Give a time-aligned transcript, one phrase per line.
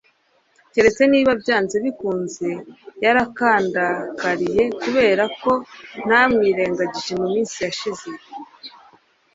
[0.71, 2.47] keretse niba byanze bikunze
[3.03, 5.51] yarandakariye kubera ko
[6.07, 8.07] ntamwirengagije iminsi yashize